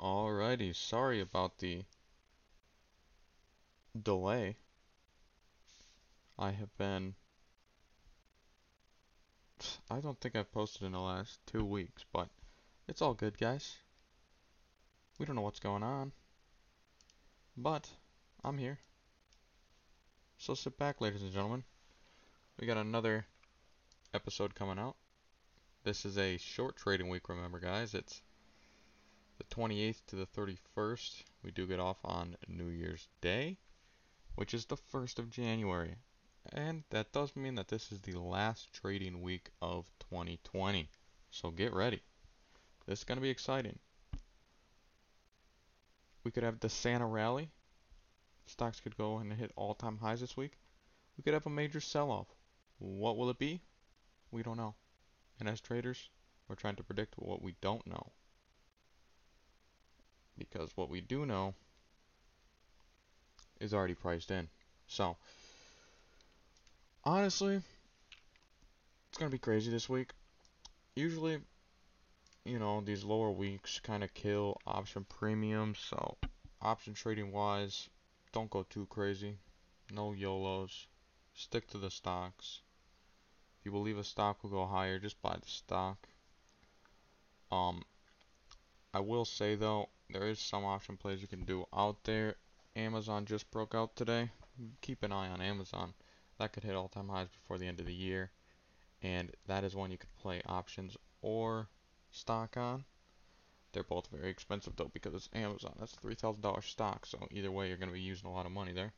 [0.00, 1.84] Alrighty, sorry about the
[4.00, 4.56] delay.
[6.38, 7.14] I have been...
[9.90, 12.28] I don't think I've posted in the last two weeks, but
[12.88, 13.76] it's all good, guys.
[15.18, 16.12] We don't know what's going on.
[17.56, 17.88] But,
[18.42, 18.80] I'm here.
[20.38, 21.62] So sit back, ladies and gentlemen.
[22.58, 23.26] We got another
[24.12, 24.96] episode coming out.
[25.84, 27.94] This is a short trading week, remember, guys.
[27.94, 28.22] It's
[29.38, 31.24] the 28th to the 31st.
[31.42, 33.58] We do get off on New Year's Day,
[34.34, 35.96] which is the 1st of January.
[36.52, 40.88] And that does mean that this is the last trading week of 2020.
[41.30, 42.02] So get ready.
[42.86, 43.78] This is going to be exciting.
[46.22, 47.50] We could have the Santa rally.
[48.46, 50.58] Stocks could go and hit all-time highs this week.
[51.16, 52.28] We could have a major sell-off.
[52.78, 53.62] What will it be?
[54.30, 54.74] We don't know.
[55.40, 56.10] And as traders,
[56.48, 58.12] we're trying to predict what we don't know.
[60.38, 61.54] Because what we do know
[63.60, 64.48] is already priced in.
[64.86, 65.16] So,
[67.04, 67.56] honestly,
[69.08, 70.10] it's going to be crazy this week.
[70.96, 71.38] Usually,
[72.44, 75.78] you know, these lower weeks kind of kill option premiums.
[75.78, 76.16] So,
[76.60, 77.88] option trading wise,
[78.32, 79.36] don't go too crazy.
[79.92, 80.86] No YOLOs.
[81.34, 82.60] Stick to the stocks.
[83.58, 86.08] If you believe a stock will go higher, just buy the stock.
[87.50, 87.82] Um,
[88.92, 92.36] I will say though, there is some option plays you can do out there.
[92.76, 94.30] Amazon just broke out today.
[94.80, 95.94] Keep an eye on Amazon.
[96.38, 98.30] That could hit all-time highs before the end of the year.
[99.02, 101.68] And that is one you could play options or
[102.10, 102.84] stock on.
[103.72, 105.74] They're both very expensive though because it's Amazon.
[105.78, 107.06] That's a $3,000 stock.
[107.06, 108.92] So either way, you're going to be using a lot of money there.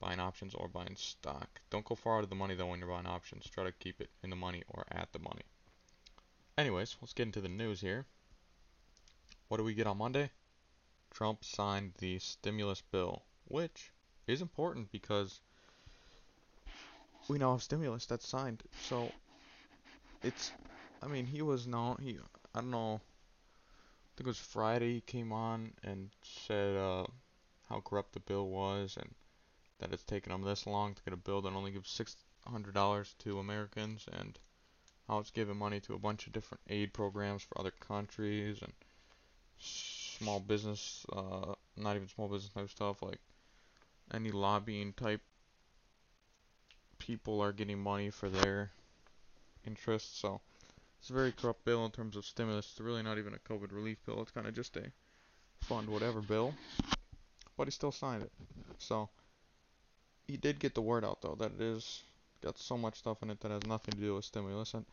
[0.00, 1.60] Buying options or buying stock.
[1.70, 3.48] Don't go far out of the money though when you're buying options.
[3.48, 5.42] Try to keep it in the money or at the money.
[6.58, 8.06] Anyways, let's get into the news here.
[9.52, 10.30] What do we get on Monday?
[11.10, 13.92] Trump signed the stimulus bill, which
[14.26, 15.42] is important because
[17.28, 18.62] we now have stimulus that's signed.
[18.80, 19.12] So
[20.22, 20.52] it's,
[21.02, 22.16] I mean, he was known, he,
[22.54, 27.04] I don't know, I think it was Friday he came on and said uh,
[27.68, 29.14] how corrupt the bill was and
[29.80, 32.00] that it's taken him this long to get a bill that only gives
[32.46, 34.38] $600 to Americans and
[35.06, 38.72] how it's giving money to a bunch of different aid programs for other countries and
[40.22, 43.18] small business, uh, not even small business type stuff, like
[44.14, 45.20] any lobbying type
[46.98, 48.70] people are getting money for their
[49.66, 50.18] interests.
[50.18, 50.40] So
[51.00, 52.68] it's a very corrupt bill in terms of stimulus.
[52.70, 54.22] It's really not even a COVID relief bill.
[54.22, 54.92] It's kind of just a
[55.60, 56.54] fund whatever bill.
[57.56, 58.32] But he still signed it.
[58.78, 59.08] So
[60.28, 62.02] he did get the word out though that it is
[62.42, 64.74] got so much stuff in it that has nothing to do with stimulus.
[64.74, 64.84] And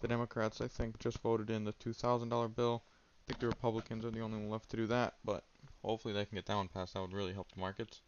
[0.00, 2.82] the Democrats, I think, just voted in the $2,000 bill
[3.22, 5.44] I think the Republicans are the only one left to do that, but
[5.84, 6.94] hopefully they can get that one passed.
[6.94, 8.00] That would really help the markets.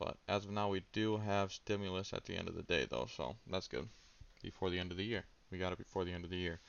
[0.00, 3.06] But as of now, we do have stimulus at the end of the day, though,
[3.06, 3.88] so that's good.
[4.42, 5.24] Before the end of the year.
[5.50, 6.60] We got it before the end of the year.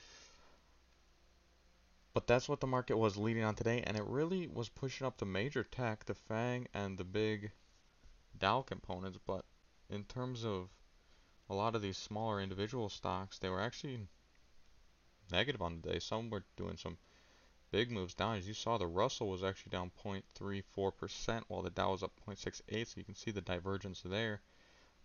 [2.12, 5.18] But that's what the market was leading on today, and it really was pushing up
[5.18, 7.52] the major tech, the FANG, and the big
[8.38, 9.18] Dow components.
[9.24, 9.44] But
[9.88, 10.70] in terms of
[11.48, 14.08] a lot of these smaller individual stocks, they were actually
[15.32, 15.98] negative on the day.
[15.98, 16.98] Some were doing some
[17.70, 18.36] big moves down.
[18.36, 22.86] As you saw, the Russell was actually down 0.34%, while the Dow was up 0.68.
[22.86, 24.40] So you can see the divergence there.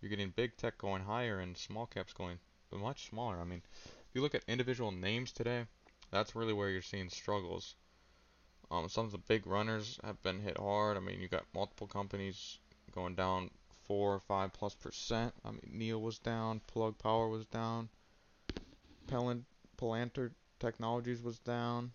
[0.00, 2.38] You're getting big tech going higher and small caps going
[2.72, 3.40] much smaller.
[3.40, 5.66] I mean, if you look at individual names today,
[6.10, 7.74] that's really where you're seeing struggles.
[8.70, 10.96] Um, some of the big runners have been hit hard.
[10.96, 12.58] I mean, you got multiple companies
[12.92, 13.50] going down
[13.86, 15.32] four or five plus percent.
[15.44, 17.88] I mean, NIO was down, Plug Power was down,
[19.06, 19.44] Pellant
[19.76, 21.92] Palantir Technologies was down.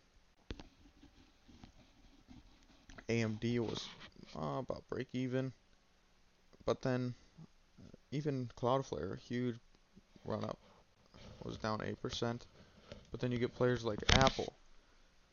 [3.09, 3.87] AMD was
[4.35, 5.51] uh, about break even.
[6.65, 7.15] But then
[8.11, 9.55] even Cloudflare, huge
[10.23, 10.59] run up,
[11.43, 12.41] was down 8%.
[13.11, 14.53] But then you get players like Apple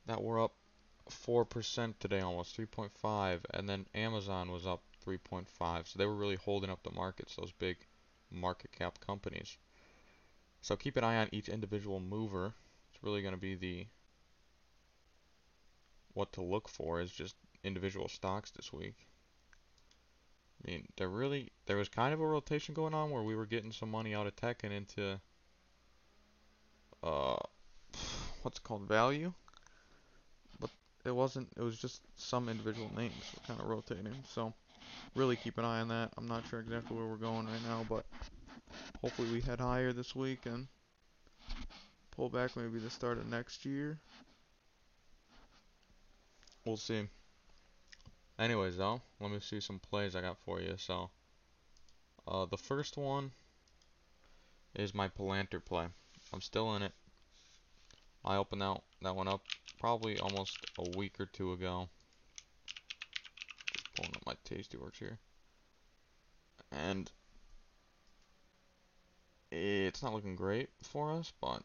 [0.07, 0.55] that were up
[1.11, 5.87] 4% today, almost 3.5, and then Amazon was up 3.5.
[5.87, 7.77] So they were really holding up the markets, those big
[8.31, 9.59] market cap companies.
[10.61, 12.55] So keep an eye on each individual mover.
[12.93, 13.87] It's really going to be the
[16.15, 19.07] what to look for is just individual stocks this week.
[20.65, 23.47] I mean, there really there was kind of a rotation going on where we were
[23.47, 25.21] getting some money out of tech and into
[27.03, 27.37] uh
[28.43, 29.33] what's called value.
[30.59, 30.71] But
[31.05, 34.17] it wasn't it was just some individual names were kind of rotating.
[34.29, 34.53] So
[35.15, 36.11] really keep an eye on that.
[36.17, 38.05] I'm not sure exactly where we're going right now, but
[39.01, 40.67] hopefully we head higher this week and
[42.11, 43.99] pull back maybe the start of next year.
[46.65, 47.09] we'll see.
[48.39, 50.75] Anyways, though, let me see some plays I got for you.
[50.77, 51.11] So,
[52.27, 53.33] uh, the first one
[54.75, 55.87] is my Palantir play.
[56.33, 56.93] I'm still in it.
[58.25, 59.43] I opened out that one up
[59.81, 61.89] probably almost a week or two ago.
[63.73, 65.19] Just pulling up my Tastyworks here.
[66.71, 67.11] And
[69.51, 71.63] it's not looking great for us, but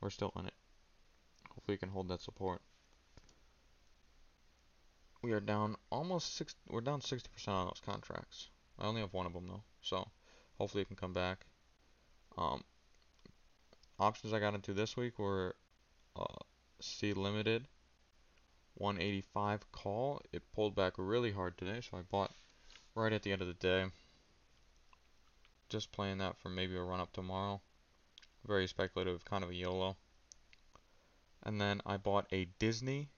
[0.00, 0.54] we're still in it.
[1.48, 2.60] Hopefully we can hold that support.
[5.22, 6.54] We are down almost six.
[6.68, 8.48] We're down 60% on those contracts.
[8.78, 10.08] I only have one of them though, so
[10.58, 11.46] hopefully it can come back.
[12.36, 12.64] Um,
[13.98, 15.54] options I got into this week were
[16.16, 16.24] uh,
[16.80, 17.66] Sea Limited
[18.74, 20.20] 185 call.
[20.32, 22.32] It pulled back really hard today, so I bought
[22.94, 23.86] right at the end of the day.
[25.72, 27.62] Just playing that for maybe a run up tomorrow.
[28.46, 29.96] Very speculative, kind of a YOLO.
[31.44, 33.08] And then I bought a Disney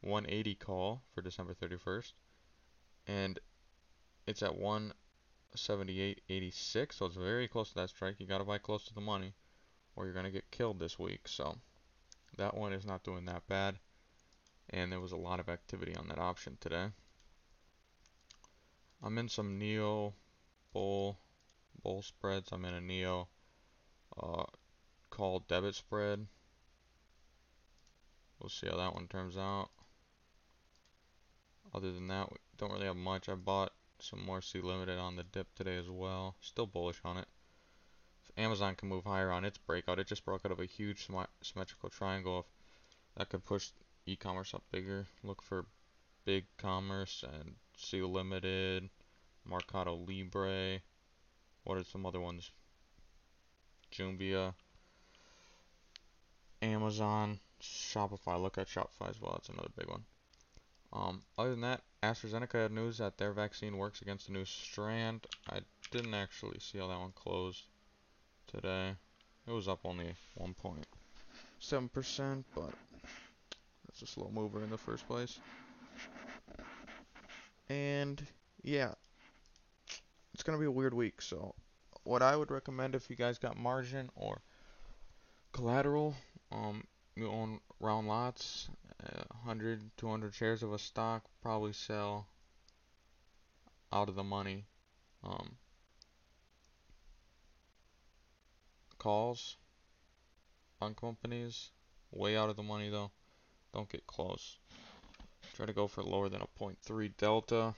[0.00, 2.14] 180 call for December 31st.
[3.06, 3.38] And
[4.26, 8.16] it's at 178.86, so it's very close to that strike.
[8.18, 9.34] You got to buy close to the money
[9.94, 11.28] or you're going to get killed this week.
[11.28, 11.58] So
[12.38, 13.78] that one is not doing that bad.
[14.70, 16.86] And there was a lot of activity on that option today.
[19.00, 20.14] I'm in some NIO
[20.72, 21.16] Bull
[21.82, 22.50] Bull spreads.
[22.52, 23.26] I'm in a NIO
[24.20, 24.44] uh,
[25.10, 26.26] call debit spread.
[28.38, 29.70] We'll see how that one turns out.
[31.74, 33.28] Other than that, we don't really have much.
[33.28, 36.36] I bought some more Sea Limited on the dip today as well.
[36.40, 37.28] Still bullish on it.
[38.24, 41.06] If Amazon can move higher on its breakout, it just broke out of a huge
[41.42, 42.46] symmetrical triangle.
[43.10, 43.70] If that could push
[44.06, 45.06] e-commerce up bigger.
[45.22, 45.66] Look for
[46.24, 48.90] Big Commerce and Sea Limited,
[49.44, 50.80] Mercado Libre.
[51.64, 52.50] What are some other ones?
[53.92, 54.54] Jumia,
[56.62, 58.40] Amazon, Shopify.
[58.40, 59.32] Look at Shopify as well.
[59.32, 60.04] That's another big one.
[60.92, 65.26] Um, other than that, AstraZeneca had news that their vaccine works against the new strand.
[65.48, 65.60] I
[65.90, 67.66] didn't actually see how that one closed
[68.46, 68.96] today.
[69.46, 72.74] It was up only 1.7%, but
[73.86, 75.38] that's a slow mover in the first place.
[77.68, 78.26] And
[78.62, 78.94] yeah,
[80.40, 81.20] it's going to be a weird week.
[81.20, 81.54] So,
[82.04, 84.40] what I would recommend if you guys got margin or
[85.52, 86.16] collateral,
[86.50, 86.84] um,
[87.14, 88.70] you own round lots,
[89.04, 92.26] uh, 100, 200 shares of a stock, probably sell
[93.92, 94.64] out of the money.
[95.22, 95.56] Um,
[98.96, 99.58] calls
[100.80, 101.68] on companies,
[102.12, 103.10] way out of the money though.
[103.74, 104.56] Don't get close.
[105.54, 107.74] Try to go for lower than a 0.3 delta.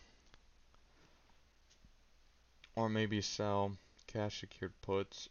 [2.74, 3.76] Or maybe sell
[4.06, 5.28] cash secured puts.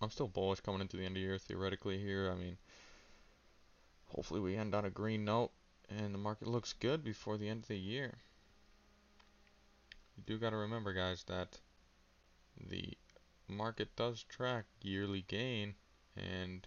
[0.00, 2.30] I'm still bullish coming into the end of the year theoretically here.
[2.30, 2.56] I mean,
[4.06, 5.50] hopefully we end on a green note
[5.88, 8.14] and the market looks good before the end of the year.
[10.16, 11.58] You do got to remember, guys, that
[12.68, 12.94] the
[13.48, 15.74] market does track yearly gain
[16.16, 16.66] and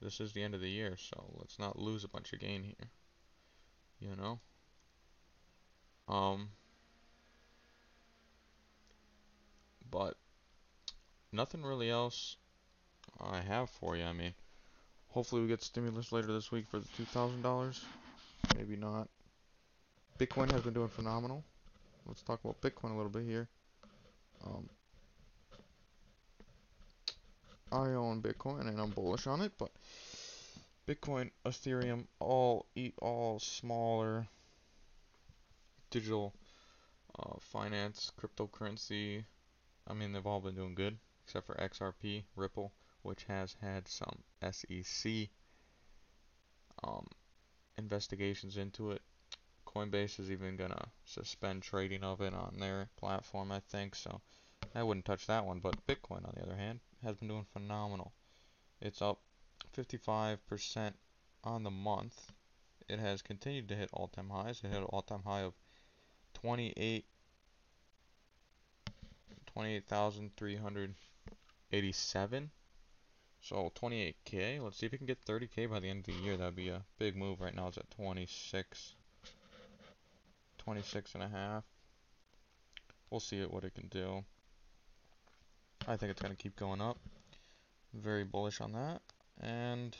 [0.00, 2.62] this is the end of the year, so let's not lose a bunch of gain
[2.62, 2.90] here.
[3.98, 4.40] You know?
[6.08, 6.50] Um,
[9.90, 10.16] but
[11.32, 12.36] nothing really else
[13.20, 14.04] I have for you.
[14.04, 14.34] I mean,
[15.08, 17.80] hopefully we get stimulus later this week for the $2,000.
[18.56, 19.08] Maybe not.
[20.18, 21.44] Bitcoin has been doing phenomenal.
[22.06, 23.48] Let's talk about Bitcoin a little bit here.
[24.44, 24.68] Um,
[27.72, 29.70] I own Bitcoin and I'm bullish on it, but
[30.86, 34.28] Bitcoin, Ethereum, all eat all smaller
[35.90, 36.34] digital
[37.18, 39.24] uh, finance, cryptocurrency.
[39.86, 42.72] I mean, they've all been doing good except for XRP, Ripple,
[43.02, 45.28] which has had some SEC
[46.82, 47.06] um,
[47.78, 49.02] investigations into it.
[49.66, 53.94] Coinbase is even gonna suspend trading of it on their platform, I think.
[53.94, 54.20] So
[54.74, 55.60] I wouldn't touch that one.
[55.60, 58.12] But Bitcoin, on the other hand, has been doing phenomenal.
[58.80, 59.20] It's up
[59.76, 60.94] 55%
[61.42, 62.32] on the month.
[62.88, 64.60] It has continued to hit all-time highs.
[64.62, 65.54] It hit an all-time high of
[66.34, 67.06] 28
[69.54, 72.50] 28,387.
[73.40, 74.62] So 28k.
[74.62, 76.36] Let's see if we can get 30k by the end of the year.
[76.36, 77.40] That would be a big move.
[77.40, 78.94] Right now it's at 26
[80.58, 81.62] 26 and a half.
[83.10, 84.24] We'll see it, what it can do.
[85.86, 86.98] I think it's going to keep going up.
[87.92, 89.02] Very bullish on that.
[89.40, 89.96] And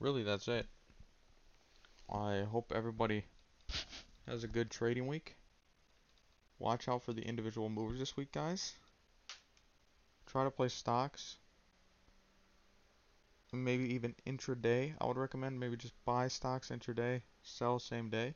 [0.00, 0.66] really that's it.
[2.12, 3.24] I hope everybody
[4.26, 5.36] has a good trading week.
[6.58, 8.74] Watch out for the individual movers this week, guys.
[10.26, 11.36] try to play stocks.
[13.52, 14.94] Maybe even intraday.
[15.00, 18.34] I would recommend maybe just buy stocks intraday, sell same day.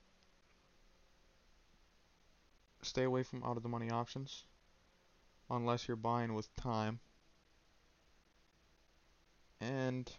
[2.83, 4.45] Stay away from out of the money options
[5.51, 6.99] unless you're buying with time.
[9.61, 10.11] And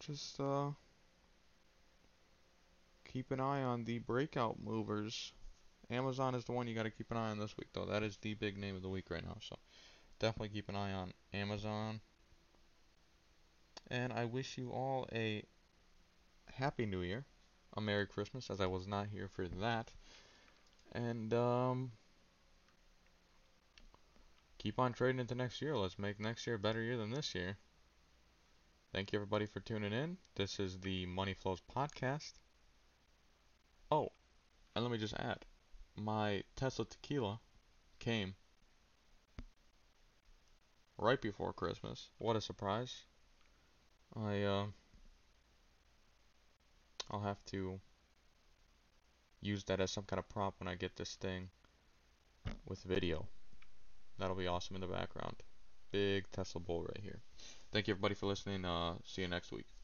[0.00, 0.70] just uh,
[3.08, 5.32] keep an eye on the breakout movers.
[5.90, 7.86] Amazon is the one you got to keep an eye on this week, though.
[7.86, 9.38] That is the big name of the week right now.
[9.40, 9.56] So
[10.18, 12.00] definitely keep an eye on Amazon.
[13.90, 15.42] And I wish you all a
[16.52, 17.24] happy new year,
[17.76, 19.90] a Merry Christmas, as I was not here for that.
[20.92, 21.92] And um,
[24.58, 25.76] keep on trading into next year.
[25.76, 27.56] Let's make next year a better year than this year.
[28.92, 30.18] Thank you everybody for tuning in.
[30.34, 32.32] This is the Money Flows podcast.
[33.90, 34.12] Oh,
[34.74, 35.44] and let me just add,
[35.96, 37.40] my Tesla tequila
[37.98, 38.34] came
[40.98, 42.10] right before Christmas.
[42.18, 43.04] What a surprise.
[44.14, 44.66] I uh
[47.10, 47.80] I'll have to
[49.40, 51.48] use that as some kind of prop when I get this thing
[52.66, 53.26] with video.
[54.18, 55.36] That'll be awesome in the background.
[55.90, 57.20] Big Tesla bull right here.
[57.72, 58.64] Thank you everybody for listening.
[58.64, 59.68] Uh, see you next week.